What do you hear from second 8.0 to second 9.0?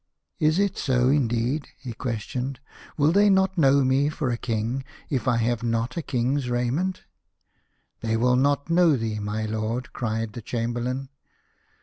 T hey will not know